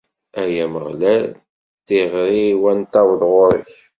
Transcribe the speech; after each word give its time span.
Ay 0.41 0.55
Ameɣlal, 0.65 1.25
tiɣri-w 1.85 2.63
a 2.71 2.73
n-taweḍ 2.79 3.21
ɣur-k! 3.31 3.71